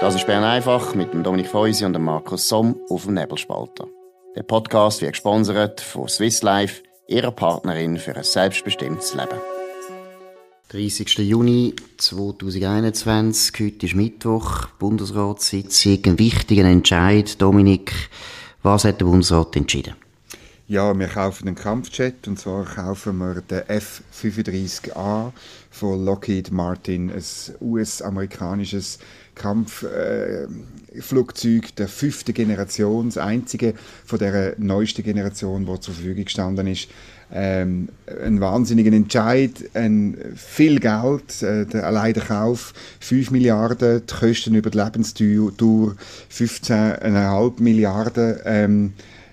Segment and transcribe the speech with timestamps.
[0.00, 3.86] Das ist Bern einfach mit dem Dominik Feusi und dem Markus Somm auf dem Nebelspalter.
[4.34, 9.38] Der Podcast wird gesponsert von Swiss Life, ihrer Partnerin für ein selbstbestimmtes Leben.
[10.70, 11.18] 30.
[11.18, 17.38] Juni 2021, heute ist Mittwoch, Bundesratssitzung, ein wichtiger Entscheid.
[17.42, 17.92] Dominik,
[18.62, 19.96] was hat der Bundesrat entschieden?
[20.70, 25.32] Ja, wir kaufen einen Kampfjet und zwar kaufen wir den F-35A
[25.68, 27.24] von Lockheed Martin, ein
[27.60, 29.00] US-amerikanisches
[29.34, 33.74] Kampfflugzeug der fünften Generation, das einzige
[34.04, 36.86] von der neuesten Generation, die zur Verfügung gestanden ist.
[37.32, 37.88] Ähm,
[38.24, 44.54] ein wahnsinniger Entscheid, ein viel Geld, äh, der, allein der Kauf 5 Milliarden, die Kosten
[44.54, 45.96] über die Lebensdauer
[46.30, 48.38] 15,5 Milliarden.
[48.44, 48.92] Ähm,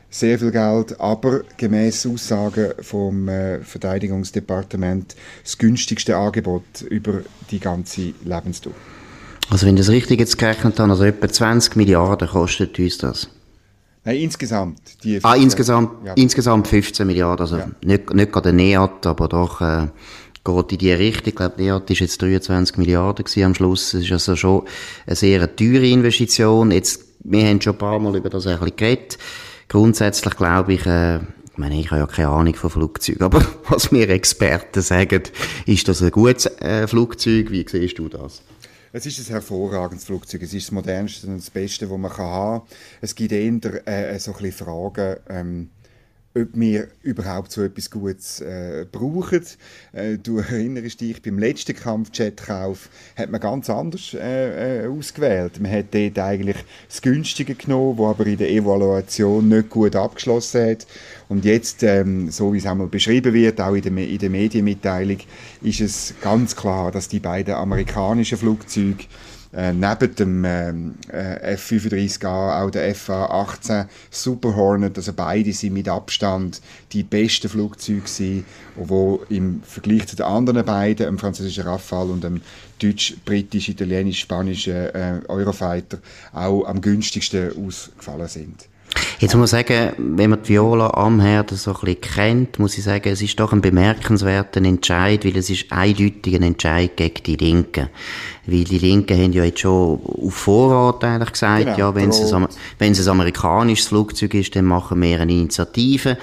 [0.10, 7.22] sehr viel Geld, aber gemäß Aussagen vom äh, Verteidigungsdepartement das günstigste Angebot über
[7.52, 8.74] die ganze Lebensdauer.
[9.50, 13.30] Also wenn ich das richtig jetzt gerechnet habe, also etwa 20 Milliarden kostet uns das?
[14.04, 14.80] Nein, insgesamt.
[15.04, 16.14] Die 15, ah, insgesamt, ja.
[16.14, 17.70] insgesamt 15 Milliarden, also ja.
[17.84, 19.88] nicht, nicht gerade NEAT, aber doch äh,
[20.44, 21.28] geht in die Richtung.
[21.28, 23.94] Ich glaube, NEAT ist jetzt 23 Milliarden gewesen am Schluss.
[23.94, 24.64] Es ist also schon
[25.06, 26.72] eine sehr teure Investition.
[26.72, 29.18] Jetzt, wir haben schon ein paar Mal über das ein bisschen geredet.
[29.68, 33.92] Grundsätzlich glaube ich, äh, ich meine, ich habe ja keine Ahnung von Flugzeugen, aber was
[33.92, 35.24] mir Experten sagen,
[35.66, 37.52] ist das ein gutes äh, Flugzeug.
[37.52, 38.42] Wie siehst du das?
[38.94, 40.44] Es ist ein hervorragendes Flugzeug.
[40.44, 42.68] Es ist das modernste und das Beste, das man haben kann.
[43.02, 45.70] Es gibt eher äh, so ein bisschen Fragen, ähm,
[46.42, 49.44] ob wir überhaupt so etwas Gutes äh, brauchen.
[49.94, 55.60] Äh, du erinnerst dich, beim letzten Kampfjet-Kauf hat man ganz anders äh, äh, ausgewählt.
[55.60, 60.70] Man hat dort eigentlich das Günstige genommen, das aber in der Evaluation nicht gut abgeschlossen
[60.70, 60.88] hat.
[61.30, 65.18] Und jetzt, ähm, so wie es einmal beschrieben wird, auch in der, in der Medienmitteilung,
[65.62, 69.06] ist es ganz klar, dass die beiden amerikanischen Flugzeuge
[69.54, 75.88] äh, neben dem ähm, äh, F-35A auch der FA-18 Super Hornet, also beide sind mit
[75.88, 82.12] Abstand die besten Flugzeuge gewesen, die im Vergleich zu den anderen beiden, dem französischen Rafale
[82.12, 82.42] und dem
[82.80, 86.00] deutsch, britisch, italienisch, spanischen äh, Eurofighter,
[86.34, 88.68] auch am günstigsten ausgefallen sind.
[89.20, 92.78] Jetzt muss man sagen, wenn man die Viola am Herd so ein bisschen kennt, muss
[92.78, 97.24] ich sagen, es ist doch ein bemerkenswerter Entscheid, weil es ist eindeutig ein Entscheid gegen
[97.24, 97.90] die Linken.
[98.46, 102.32] Weil die Linken haben ja jetzt schon auf Vorrat eigentlich gesagt, genau, ja, wenn es,
[102.32, 106.18] ein, wenn es ein amerikanisches Flugzeug ist, dann machen wir eine Initiative.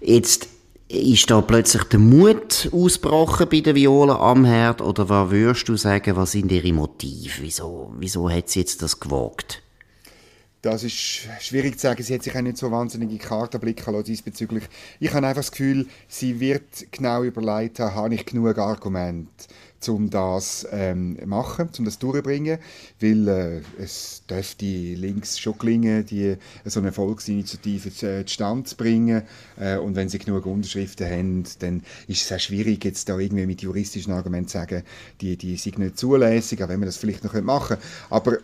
[0.00, 0.48] Jetzt
[0.88, 5.76] ist da plötzlich der Mut ausgebrochen bei der Viola am Herd oder was würdest du
[5.76, 7.34] sagen, was sind ihre Motive?
[7.42, 9.62] Wieso, wieso hat sie jetzt das gewagt?
[10.62, 12.02] Das ist schwierig zu sagen.
[12.02, 14.64] Sie hat sich auch nicht so wahnsinnige Karten blicken lassen diesbezüglich.
[14.98, 19.30] Ich habe einfach das Gefühl, sie wird genau überlegt haben, habe ich genug Argumente,
[19.88, 22.58] um das ähm, machen, um das durchzubringen,
[23.00, 29.22] weil äh, es dürfte links schon gelingen, die, so eine Volksinitiative äh, zustande zu bringen
[29.58, 33.46] äh, und wenn sie genug Unterschriften haben, dann ist es auch schwierig, jetzt da irgendwie
[33.46, 34.82] mit juristischen Argumenten zu sagen,
[35.22, 37.86] die, die sind nicht zulässig, auch wenn man das vielleicht noch machen könnte.
[38.10, 38.36] Aber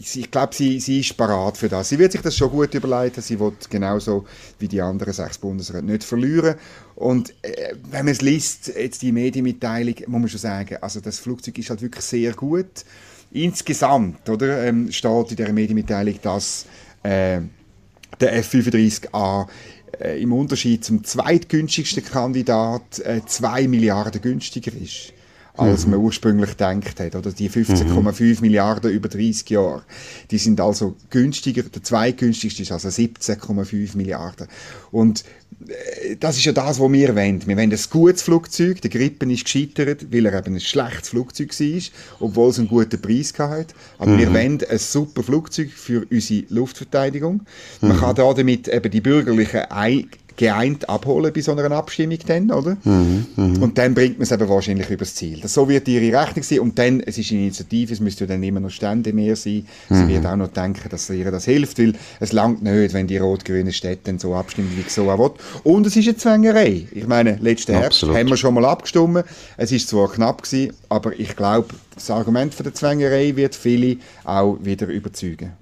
[0.00, 1.90] ich glaube, sie, sie ist parat für das.
[1.90, 3.20] Sie wird sich das schon gut überlegen.
[3.20, 4.24] Sie wird genauso
[4.58, 6.54] wie die anderen sechs Bundesräte nicht verlieren.
[6.96, 11.18] Und äh, wenn man es liest, jetzt die Medienmitteilung, muss man schon sagen, also das
[11.18, 12.84] Flugzeug ist halt wirklich sehr gut.
[13.32, 16.66] Insgesamt, oder, ähm, steht in der Medienmitteilung, dass
[17.02, 17.40] äh,
[18.20, 19.46] der F-35A
[20.00, 25.12] äh, im Unterschied zum zweitgünstigsten Kandidat äh, 2 Milliarden günstiger ist
[25.56, 25.92] als mhm.
[25.92, 27.14] man ursprünglich gedacht hat.
[27.14, 28.36] Oder die 15,5 mhm.
[28.40, 29.82] Milliarden über 30 Jahre,
[30.30, 31.62] die sind also günstiger.
[31.62, 34.48] Der zweitgünstigste ist also 17,5 Milliarden.
[34.90, 35.24] Und
[35.66, 37.46] äh, das ist ja das, was wir wollen.
[37.46, 38.80] Wir wollen ein gutes Flugzeug.
[38.80, 41.82] Der Grippen ist gescheitert, weil er eben ein schlechtes Flugzeug war,
[42.20, 43.74] obwohl es einen guten Preis hatte.
[43.98, 44.18] Aber mhm.
[44.18, 47.42] wir wollen ein super Flugzeug für unsere Luftverteidigung.
[47.80, 48.00] Man mhm.
[48.00, 49.62] kann da damit eben die bürgerlichen
[50.40, 52.78] geeint abholen bei so einer Abstimmung dann, oder?
[52.82, 53.60] Mhm, mh.
[53.60, 55.38] Und dann bringt man es eben wahrscheinlich übers Ziel.
[55.42, 58.28] Das, so wird ihre Rechnung sein und dann, es ist eine Initiative, es müsste ja
[58.28, 59.66] dann immer noch Stände mehr sein.
[59.90, 59.94] Mhm.
[59.94, 63.18] Sie wird auch noch denken, dass ihr das hilft, weil es langt nicht, wenn die
[63.18, 65.32] rot-grünen Städte dann so abstimmen, wie so auch will.
[65.62, 66.86] Und es ist eine Zwängerei.
[66.90, 69.24] Ich meine, letzten Herbst haben wir schon mal abgestimmt.
[69.58, 73.98] Es ist zwar knapp gewesen, aber ich glaube, das Argument für die Zwängerei wird viele
[74.24, 75.52] auch wieder überzeugen.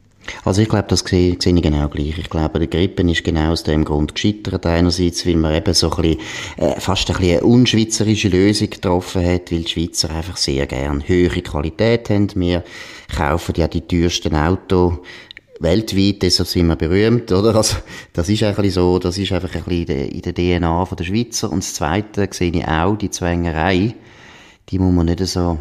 [0.45, 2.19] Also ich glaube, das sehe, sehe ich genau gleich.
[2.19, 4.67] Ich glaube, der Grippen ist genau aus dem Grund gescheitert.
[4.67, 6.21] Einerseits, weil man eben so ein bisschen,
[6.57, 11.07] äh, fast ein bisschen eine unschweizerische Lösung getroffen hat, weil die Schweizer einfach sehr gern
[11.07, 12.29] höhere Qualität haben.
[12.35, 12.65] Wir
[13.15, 14.95] kaufen ja die teuersten Autos
[15.61, 17.57] weltweit, deshalb sind wir berühmt, oder?
[17.57, 17.77] Also,
[18.13, 21.51] das ist ein bisschen so, das ist einfach ein bisschen in der DNA der Schweizer.
[21.51, 23.95] Und das Zweite sehe ich auch, die Zwängerei,
[24.69, 25.59] die muss man nicht so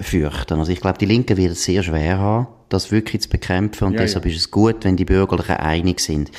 [0.00, 0.58] fürchten.
[0.58, 3.94] Also ich glaube, die Linken werden es sehr schwer haben, das wirklich zu bekämpfen und
[3.94, 4.30] ja, deshalb ja.
[4.30, 6.30] ist es gut, wenn die Bürgerlichen einig sind.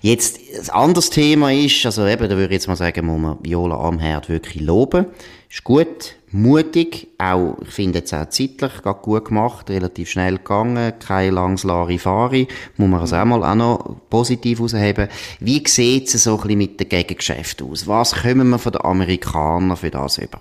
[0.00, 3.38] Jetzt, ein anderes Thema ist, also eben, da würde ich jetzt mal sagen, muss man
[3.42, 5.06] Viola Amherd wirklich loben.
[5.50, 8.72] Ist gut, mutig, auch, ich finde jetzt auch zeitlich
[9.02, 12.46] gut gemacht, relativ schnell gegangen, kein langes Larifari,
[12.76, 15.08] muss man also auch mal auch noch positiv herausheben.
[15.40, 17.86] Wie sieht es so ein bisschen mit den Gegengeschäften aus?
[17.88, 20.40] Was kommen wir von den Amerikanern für das über?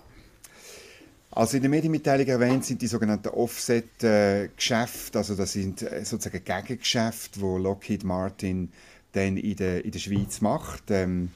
[1.39, 7.39] Also in der Medienmitteilung erwähnt sind die sogenannten Offset-Geschäfte, also das sind äh, sozusagen Gegengeschäfte,
[7.39, 8.73] wo Lockheed Martin
[9.13, 10.91] dann in der, in der Schweiz macht.
[10.91, 11.31] Ähm,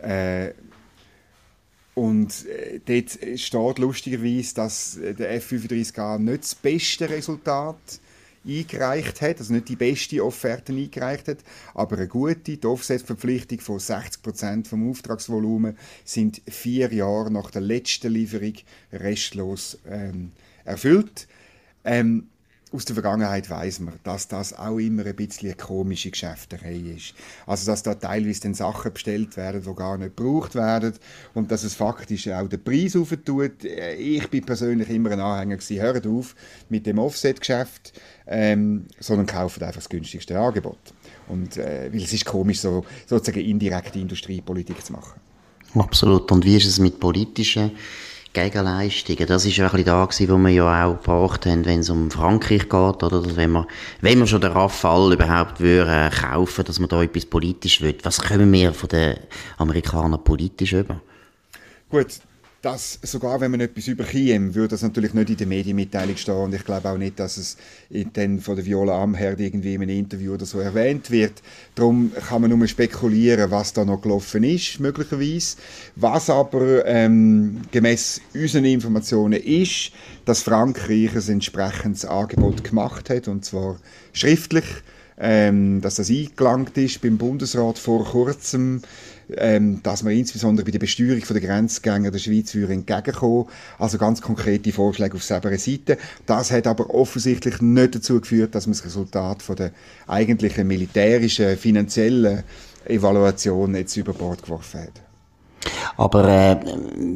[0.00, 0.52] äh,
[1.94, 7.76] und äh, dort steht lustigerweise, dass der F-35A nicht das beste Resultat
[8.46, 11.38] eingereicht hat, also nicht die beste Offerte eingereicht hat,
[11.74, 12.56] aber eine gute.
[12.56, 18.54] Die Offset-Verpflichtung von 60% vom Auftragsvolumen sind vier Jahre nach der letzten Lieferung
[18.92, 20.32] restlos ähm,
[20.64, 21.26] erfüllt.
[21.84, 22.28] Ähm,
[22.72, 27.14] aus der Vergangenheit weiß man, dass das auch immer ein bisschen eine komische Geschäfterei ist.
[27.46, 30.94] Also, dass da teilweise dann Sachen bestellt werden, die gar nicht gebraucht werden
[31.34, 33.64] und dass es faktisch auch den Preis aufentut.
[33.64, 36.34] Ich bin persönlich immer ein Anhänger gewesen, hört auf
[36.68, 37.92] mit dem Offset-Geschäft,
[38.26, 40.78] ähm, sondern kauft einfach das günstigste Angebot.
[41.28, 45.20] Und, äh, weil es ist komisch, so, sozusagen indirekte Industriepolitik zu machen.
[45.74, 46.32] Absolut.
[46.32, 47.70] Und wie ist es mit politischen
[48.36, 49.26] Gegenleistungen.
[49.26, 51.88] Das ist ja ein bisschen da gewesen, wo wir ja auch gebraucht haben, wenn es
[51.88, 53.22] um Frankreich geht, oder?
[53.22, 53.66] Dass wenn wir,
[54.02, 57.96] wenn wir schon den Rafale überhaupt würden, äh, kaufen, dass man da etwas politisch will.
[58.02, 59.16] Was können wir von den
[59.56, 61.00] Amerikanern politisch über?
[61.88, 62.08] Gut,
[62.62, 66.54] dass sogar wenn man etwas überkäme, würde das natürlich nicht in der Medienmitteilung stehen und
[66.54, 67.56] ich glaube auch nicht, dass es
[68.14, 71.42] dann von der Viola Amherd irgendwie in einem Interview oder so erwähnt wird.
[71.74, 75.58] Darum kann man nur spekulieren, was da noch gelaufen ist, möglicherweise.
[75.94, 79.92] Was aber ähm, gemäß unseren Informationen ist,
[80.24, 83.78] dass Frankreich ein entsprechendes Angebot gemacht hat und zwar
[84.12, 84.64] schriftlich
[85.18, 88.82] ähm, dass das eingelangt ist beim Bundesrat vor kurzem
[89.36, 93.46] ähm, dass man insbesondere bei der Besteuerung der Grenzgänger der Schweiz entgegenkommen
[93.78, 95.98] Also ganz konkrete Vorschläge auf selber Seite.
[96.26, 99.72] Das hat aber offensichtlich nicht dazu geführt, dass man das Resultat von der
[100.06, 102.44] eigentlichen militärischen, finanziellen
[102.84, 105.05] Evaluation jetzt über Bord geworfen hat.
[105.96, 106.56] Aber äh,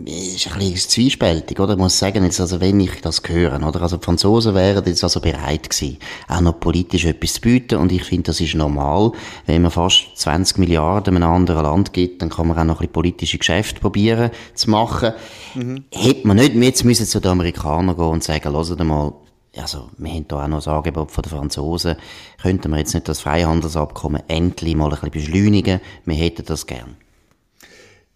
[0.06, 1.73] ist ein bisschen zwiespältig, oder?
[1.73, 3.82] Ich muss sagen, jetzt, also wenn ich das höre, oder?
[3.82, 5.99] Also die Franzosen wären jetzt also bereit gewesen,
[6.29, 9.12] auch noch politisch etwas zu bieten und ich finde, das ist normal.
[9.47, 12.79] Wenn man fast 20 Milliarden einem anderen Land gibt, dann kann man auch noch ein
[12.79, 15.12] bisschen politische Geschäfte probieren zu machen.
[15.55, 15.85] Mhm.
[15.93, 19.12] Hätte man nicht jetzt müssen zu den Amerikanern gehen und sagen, hört mal,
[19.56, 21.96] also, wir haben hier auch noch ein Angebot von den Franzosen.
[22.41, 25.81] Könnten wir jetzt nicht das Freihandelsabkommen endlich mal ein bisschen beschleunigen?
[26.05, 26.96] Wir hätten das gern.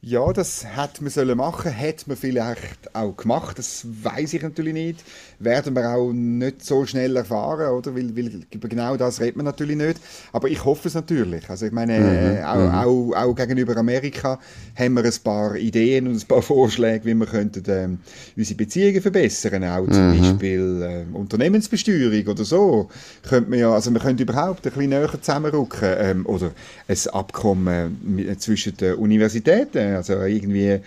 [0.07, 3.59] Ja, das hätte man sollen machen, hätte man vielleicht auch gemacht.
[3.59, 5.03] Das weiß ich natürlich nicht.
[5.39, 7.97] Werden wir auch nicht so schnell erfahren, oder?
[7.97, 9.99] Weil, weil über genau das redet man natürlich nicht.
[10.33, 11.49] Aber ich hoffe es natürlich.
[11.49, 12.37] Also ich meine, mhm.
[12.37, 13.15] äh, auch, mhm.
[13.15, 14.39] auch, auch, gegenüber Amerika
[14.79, 17.99] haben wir ein paar Ideen und ein paar Vorschläge, wie wir könnten ähm,
[18.37, 19.65] unsere Beziehungen verbessern.
[19.65, 20.21] Auch zum mhm.
[20.21, 22.91] Beispiel äh, Unternehmensbesteuerung oder so.
[23.27, 25.95] Könnte man ja, also wir könnten überhaupt ein bisschen näher zusammenrücken.
[25.97, 26.51] Ähm, oder
[26.89, 30.81] ein Abkommen zwischen den Universitäten also irgendwie,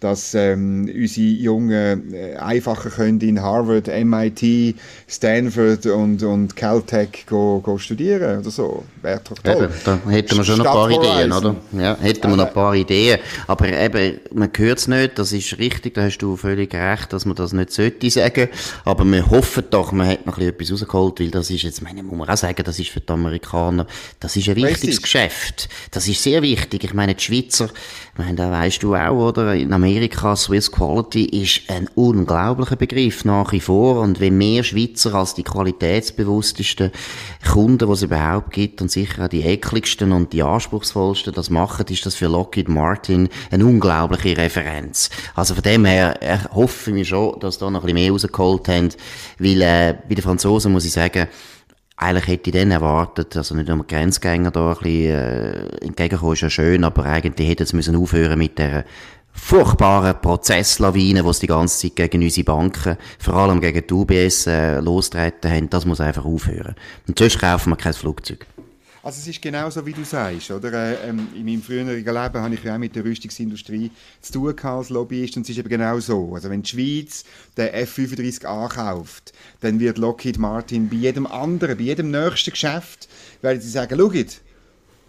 [0.00, 4.74] dass ähm, unsere Jungen äh, einfacher können in Harvard, MIT,
[5.06, 8.84] Stanford und, und Caltech go, go studieren oder so.
[9.02, 9.64] Wäre doch toll.
[9.64, 11.56] Eben, da hätten wir schon noch ein paar Ideen, oder?
[11.72, 13.20] Ja, hätten wir noch ein paar Ideen.
[13.46, 17.26] Aber eben, man hört es nicht, das ist richtig, da hast du völlig recht, dass
[17.26, 18.48] man das nicht sollte sagen.
[18.86, 21.82] Aber wir hoffen doch, man hat noch ein bisschen etwas rausgeholt, weil das ist jetzt,
[21.82, 23.86] meine, muss man auch sagen, das ist für die Amerikaner,
[24.18, 25.02] das ist ein wichtiges Richtig.
[25.02, 25.68] Geschäft.
[25.90, 26.84] Das ist sehr wichtig.
[26.84, 27.66] Ich meine, die Schweizer,
[28.12, 29.54] ich meine, da weißt du auch, oder?
[29.54, 29.89] In Amerika,
[30.36, 34.00] Swiss Quality ist ein unglaublicher Begriff nach wie vor.
[34.00, 36.90] Und wenn mehr Schweizer als die qualitätsbewusstesten
[37.50, 41.86] Kunden, die es überhaupt gibt, und sicher auch die ekligsten und die anspruchsvollsten das machen,
[41.88, 45.10] ist das für Lockheed Martin eine unglaubliche Referenz.
[45.34, 48.68] Also von dem her hoffe ich mir schon, dass da noch ein bisschen mehr rausgeholt
[48.68, 48.88] haben,
[49.38, 51.28] weil äh, bei den Franzosen muss ich sagen,
[52.00, 56.40] eigentlich hätte ich dann erwartet, also nicht nur Grenzgänger da ein bisschen äh, entgegenkommen, ist
[56.40, 58.86] ja schön, aber eigentlich hätte es müssen aufhören mit der
[59.32, 64.46] furchtbaren Prozesslawine, die sie die ganze Zeit gegen unsere Banken, vor allem gegen die UBS,
[64.46, 65.70] äh, lostreten haben.
[65.70, 66.74] Das muss einfach aufhören.
[67.06, 68.46] Und sonst kaufen wir kein Flugzeug.
[69.02, 70.72] Also es ist genau so, wie du sagst, oder?
[70.72, 74.54] Äh, ähm, in meinem früheren Leben habe ich ja auch mit der Rüstungsindustrie zu tun
[74.62, 76.34] als Lobbyist und es ist eben genau so.
[76.34, 77.24] Also wenn die Schweiz
[77.56, 83.08] den F-35 ankauft, dann wird Lockheed Martin bei jedem anderen, bei jedem nächsten Geschäft,
[83.40, 84.40] werden sie sagen, schaut,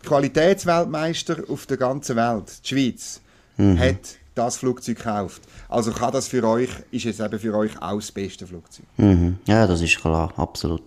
[0.04, 3.20] Qualitätsweltmeister auf der ganzen Welt, die Schweiz,
[3.58, 3.80] mhm.
[3.80, 5.42] hat das Flugzeug kauft.
[5.68, 8.86] Also kann das für euch, ist es eben für euch auch das beste Flugzeug.
[8.98, 9.38] Mhm.
[9.46, 10.82] Ja, das ist klar, absolut.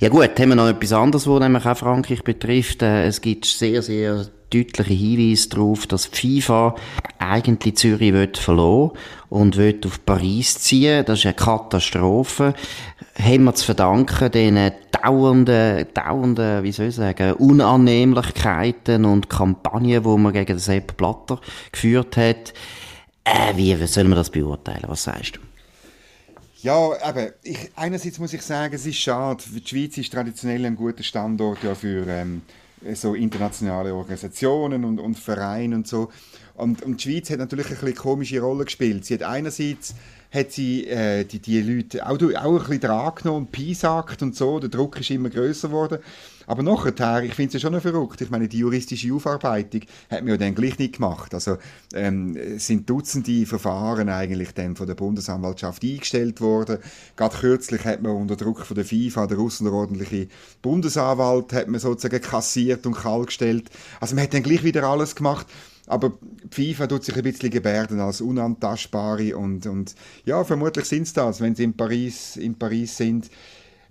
[0.00, 2.82] Ja gut, haben wir noch etwas anderes, was nämlich auch Frankreich betrifft.
[2.82, 6.74] Äh, es gibt sehr, sehr deutliche Hinweise darauf, dass FIFA
[7.18, 8.92] eigentlich Zürich will verloren
[9.28, 11.04] und will auf Paris ziehen.
[11.04, 12.54] Das ist eine Katastrophe.
[13.18, 20.18] Haben wir zu verdanken den dauernden, dauernden, wie soll ich sagen, Unannehmlichkeiten und Kampagnen, die
[20.18, 21.40] man gegen Sepp Blatter
[21.72, 22.54] geführt hat.
[23.24, 24.84] Äh, wie soll man das beurteilen?
[24.86, 25.40] Was sagst du?
[26.64, 29.44] Ja, eben, ich, einerseits muss ich sagen, es ist schade.
[29.54, 32.40] Die Schweiz ist traditionell ein guter Standort ja für ähm,
[32.92, 36.10] so internationale Organisationen und, und Vereine und so.
[36.54, 39.04] Und, und die Schweiz hat natürlich eine bisschen komische Rolle gespielt.
[39.04, 39.94] Sie hat einerseits
[40.34, 44.58] hat sie äh, die, die Leute auch, auch ein bisschen dran genommen und und so.
[44.58, 45.98] Der Druck ist immer größer geworden.
[46.46, 48.20] Aber nachher, ich finde es ja schon noch verrückt.
[48.20, 51.32] Ich meine, die juristische Aufarbeitung hat man ja dann gleich nicht gemacht.
[51.32, 51.56] Also
[51.94, 56.78] ähm, sind Dutzende Verfahren eigentlich dann von der Bundesanwaltschaft eingestellt worden.
[57.16, 60.28] Gerade kürzlich hat man unter Druck von der FIFA, der außerordentliche
[60.62, 63.70] Bundesanwalt, hat man sozusagen kassiert und kalt gestellt.
[64.00, 65.46] Also man hat dann gleich wieder alles gemacht.
[65.86, 66.12] Aber
[66.50, 71.40] FIFA tut sich ein bisschen gebärden als unantastbare und, und ja, vermutlich sind es das,
[71.40, 73.30] wenn sie in Paris, in Paris sind.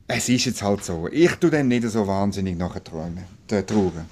[0.07, 1.07] Es ist jetzt halt so.
[1.11, 4.05] Ich tue dann nicht so wahnsinnig nachher träumen, trauern.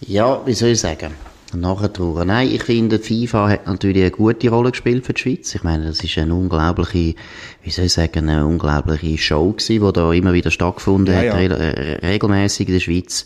[0.00, 1.14] Ja, wie soll ich sagen?
[1.54, 2.26] Nachher trauern.
[2.26, 5.54] Nein, ich finde, FIFA hat natürlich eine gute Rolle gespielt für die Schweiz.
[5.54, 7.14] Ich meine, das ist eine unglaubliche,
[7.62, 11.40] wie soll ich sagen, eine unglaubliche Show gewesen, die da immer wieder stattgefunden ja, hat,
[11.40, 11.56] ja.
[11.56, 13.24] Re regelmäßig in der Schweiz.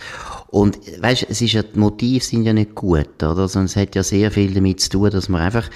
[0.49, 3.49] Und, weißt, es ist ja, die Motive sind ja nicht gut, oder?
[3.49, 5.71] Sondern es hat ja sehr viel damit zu tun, dass man einfach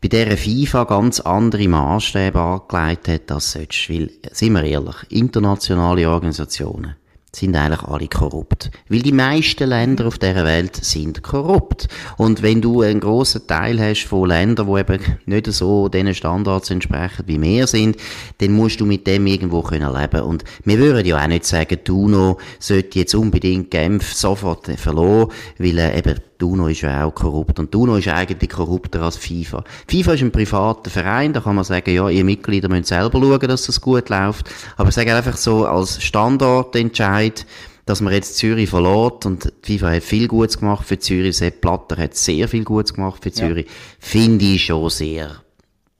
[0.00, 3.90] bei dieser FIFA ganz andere Maßstäbe angelegt hat als sonst.
[3.90, 6.96] Weil, sind wir ehrlich, internationale Organisationen
[7.36, 8.70] sind eigentlich alle korrupt.
[8.88, 11.88] Weil die meisten Länder auf dieser Welt sind korrupt.
[12.16, 16.70] Und wenn du einen grossen Teil hast von Ländern, die eben nicht so diesen Standards
[16.70, 17.96] entsprechen, wie wir sind,
[18.38, 20.22] dann musst du mit dem irgendwo können leben.
[20.22, 25.78] Und wir würden ja auch nicht sagen, UNO sollte jetzt unbedingt Genf sofort verloren, weil
[25.78, 27.58] äh, eben die UNO ist ja auch korrupt.
[27.58, 29.64] Und die UNO ist eigentlich korrupter als FIFA.
[29.88, 33.48] FIFA ist ein privater Verein, da kann man sagen, ja, ihr Mitglieder müssen selber schauen,
[33.48, 34.50] dass das gut läuft.
[34.76, 37.46] Aber ich sage einfach so, als Standortentscheid,
[37.86, 41.96] dass man jetzt Zürich verlor und FIFA hat viel Gutes gemacht für Zürich, Sepp Platter
[41.96, 43.72] hat sehr viel Gutes gemacht für Zürich, ja.
[44.00, 45.42] finde ich schon sehr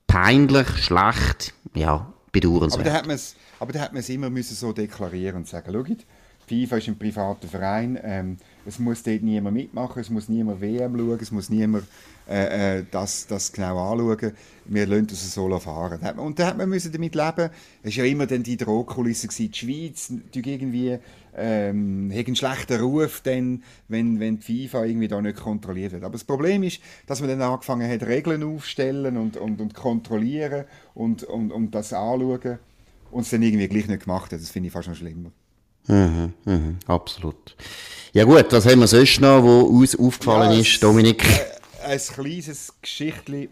[0.09, 2.81] peinlich, schlecht, ja, bedauernswert.
[2.81, 5.49] Aber da hat man es, aber da hat man es immer müssen so deklarieren und
[5.49, 6.05] sagen, schaut,
[6.49, 10.97] FIFA ist ein privater Verein, ähm, es muss dort niemand mitmachen, es muss niemand WM
[10.97, 11.85] schauen, es muss niemand
[12.29, 14.33] äh, äh, das, das genau anschauen.
[14.65, 16.19] Wir lassen es so fahren.
[16.19, 17.51] Und da hat man müssen damit leben.
[17.83, 19.29] Es war ja immer dann die Drohkulisse.
[19.29, 20.99] Die Schweiz die irgendwie
[21.37, 26.03] ähm, einen schlechten Ruf, dann, wenn, wenn die FIFA irgendwie da nicht kontrolliert wird.
[26.03, 30.65] Aber das Problem ist, dass man dann angefangen hat, Regeln aufstellen und, und, und kontrollieren
[30.95, 32.59] und, und, und das anschauen
[33.11, 34.41] und es dann irgendwie gleich nicht gemacht hat.
[34.41, 35.31] Das finde ich fast noch schlimmer.
[35.87, 37.57] Mhm, mhm, absolut.
[38.13, 41.25] Ja gut, was haben wir sonst noch, wo uns aufgefallen ja, ist, Dominik?
[41.25, 43.49] Äh, ein kleines Geschichtchen.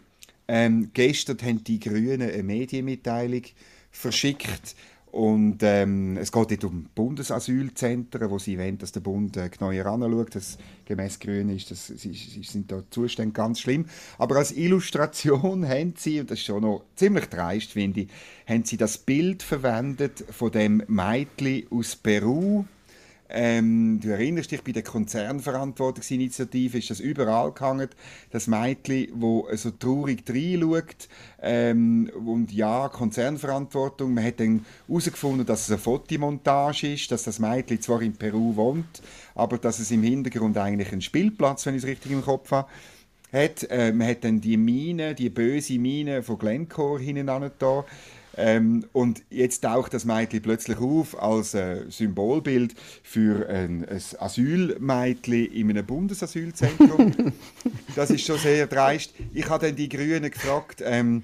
[0.46, 3.42] Ähm, gestern haben die Grünen eine Medienmitteilung
[3.90, 4.74] verschickt
[5.14, 9.86] und ähm, es geht dort um Bundesasylzentren, wo sie wollen, dass der Bund äh, genauer
[9.86, 10.34] anschaut.
[10.34, 13.84] Das, gemäß Grünen ist das, sie sind da Zustände ganz schlimm.
[14.18, 18.08] Aber als Illustration haben sie, und das ist schon noch ziemlich dreist, finde ich,
[18.48, 22.64] haben sie das Bild verwendet von dem Mädchen aus Peru,
[23.36, 27.88] ähm, du erinnerst dich, bei der Konzernverantwortungsinitiative ist das überall gehangen.
[28.30, 31.08] Das Mädchen, wo so traurig reinschaut.
[31.42, 34.14] Ähm, und ja, Konzernverantwortung.
[34.14, 38.54] Man hat dann herausgefunden, dass es eine Fotomontage ist, dass das Mädchen zwar in Peru
[38.54, 39.02] wohnt,
[39.34, 42.68] aber dass es im Hintergrund eigentlich ein Spielplatz, wenn ich es richtig im Kopf habe,
[43.32, 43.64] hat.
[43.68, 47.84] Äh, man hat dann die Mine, die böse Mine von Glencore hinten da
[48.36, 55.52] ähm, und jetzt taucht das Mädchen plötzlich auf als äh, Symbolbild für ein, ein Asylmädchen
[55.52, 57.32] in einem Bundesasylzentrum.
[57.96, 59.14] das ist schon sehr dreist.
[59.32, 61.22] Ich habe dann die Grünen gefragt, ähm,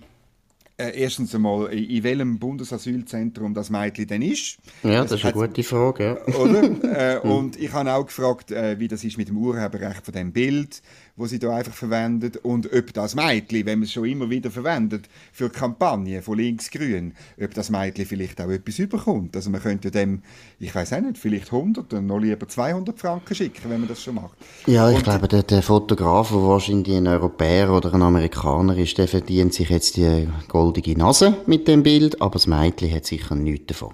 [0.81, 4.59] äh, erstens einmal, in welchem Bundesasylzentrum das Mädchen denn ist.
[4.83, 6.21] Ja, das, das ist eine gute Frage.
[6.27, 6.35] Ja.
[6.35, 6.63] Oder?
[7.19, 7.31] äh, hm.
[7.31, 10.83] und ich habe auch gefragt, äh, wie das ist mit dem Urheberrecht von dem Bild
[11.21, 14.51] wo sie da einfach verwendet und ob das Mädchen, wenn man es schon immer wieder
[14.51, 19.37] verwendet für Kampagnen von links-grün, ob das Mädchen vielleicht auch etwas überkommt.
[19.37, 20.23] Also man könnte dem,
[20.59, 24.03] ich weiß auch nicht, vielleicht 100 oder noch lieber 200 Franken schicken, wenn man das
[24.03, 24.33] schon macht.
[24.67, 28.97] Ja, ich und, glaube, der, der Fotograf, der wahrscheinlich ein Europäer oder ein Amerikaner ist,
[28.97, 30.27] der verdient sich jetzt die
[30.71, 33.93] goldige Nase mit dem Bild, aber das Mädchen hat sicher nichts davon.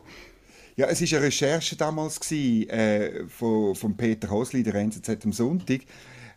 [0.76, 5.32] Ja, es war eine Recherche damals gewesen, äh, von, von Peter Hosli, der NZZ am
[5.32, 5.80] Sonntag,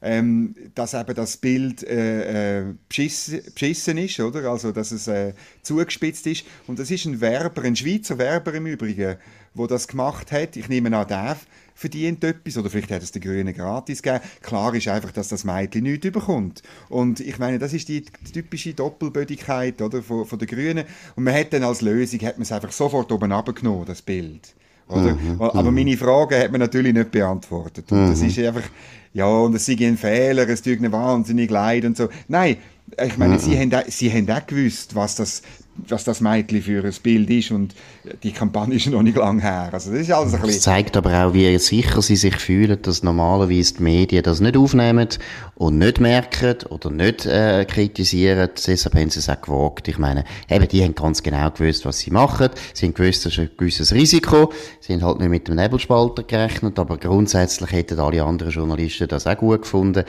[0.01, 4.49] ähm, dass eben das Bild äh, äh, beschissen, ist, oder?
[4.49, 6.45] Also, dass es äh, zugespitzt ist.
[6.67, 9.17] Und das ist ein Werber, ein Schweizer Werber im Übrigen,
[9.53, 10.55] wo das gemacht hat.
[10.55, 11.35] Ich nehme an, der
[11.79, 14.21] verdient etwas oder vielleicht hat es den Grünen gratis gegeben.
[14.41, 16.61] Klar ist einfach, dass das Mädchen nichts überkommt.
[16.89, 20.83] Und ich meine, das ist die typische Doppelbödigkeit oder, von, von den Grünen.
[21.15, 24.53] Und man hat dann als Lösung hat man es einfach sofort oben abgenommen, das Bild.
[24.89, 25.15] Oder?
[25.15, 25.75] Mhm, Aber mhm.
[25.75, 27.89] meine Fragen hat man natürlich nicht beantwortet.
[27.93, 28.09] Und mhm.
[28.09, 28.69] das ist einfach,
[29.13, 32.09] ja, und es sei ein Fehler, es tut ihnen wahnsinnig leid und so.
[32.27, 32.57] Nein,
[33.01, 33.39] ich meine, mhm.
[33.39, 35.43] sie, haben, sie haben auch gewusst, was das
[35.91, 37.75] was das Mädchen für ein Bild ist und
[38.23, 39.69] die Kampagne ist noch nicht lange her.
[39.71, 43.03] Also das, ist alles ein das zeigt aber auch, wie sicher sie sich fühlen, dass
[43.03, 45.07] normalerweise die Medien das nicht aufnehmen
[45.55, 48.49] und nicht merken oder nicht äh, kritisieren.
[48.55, 49.87] Deshalb haben sie es auch gewagt.
[49.87, 52.49] Ich meine, eben, die haben ganz genau gewusst, was sie machen.
[52.73, 54.51] Sie haben gewusst, das ist ein gewisses Risiko.
[54.79, 59.27] Sie haben halt nicht mit dem Nebelspalter gerechnet, aber grundsätzlich hätten alle anderen Journalisten das
[59.27, 60.03] auch gut gefunden.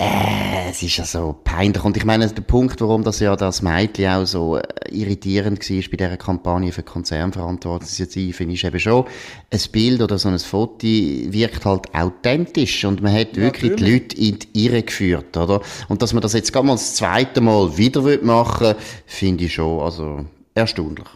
[0.00, 1.82] Äh, es ist ja so peinlich.
[1.84, 4.62] Und ich meine, der Punkt, warum das ja das Mädchen auch so äh,
[4.92, 9.06] irritierend war bei dieser Kampagne für Konzernverantwortungsinitiative, ist eben schon,
[9.50, 14.16] ein Bild oder so ein Foto wirkt halt authentisch und man hat wirklich die Leute
[14.16, 15.60] in die Irre geführt, oder?
[15.88, 19.54] Und dass man das jetzt gerade mal das zweite Mal wieder machen will, finde ich
[19.54, 21.08] schon, also, erstaunlich.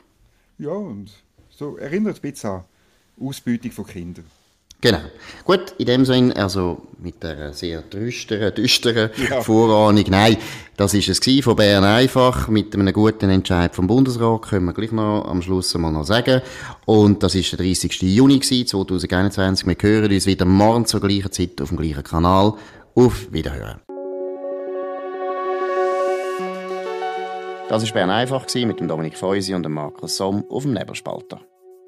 [0.59, 1.09] Ja, und
[1.51, 2.65] so erinnert ein bisschen an
[3.21, 4.25] Ausbeutung von Kindern.
[4.83, 4.99] Genau.
[5.45, 9.41] Gut, in dem Sinn, also mit der sehr düsteren, düsteren ja.
[9.41, 10.37] Vorahnung, nein,
[10.77, 14.91] das ist es von Bern einfach, mit einem guten Entscheid vom Bundesrat, können wir gleich
[14.91, 16.43] noch am Schluss mal noch sagen.
[16.85, 18.03] Und das ist der 30.
[18.03, 19.67] Juni 2021.
[19.67, 22.55] Wir hören uns wieder morgen zur gleichen Zeit auf dem gleichen Kanal.
[22.97, 23.81] Auf Wiederhören.
[27.69, 31.41] Das war Bern einfach mit dem Dominik Feusi und dem Markus Somm auf dem Nebelspalter.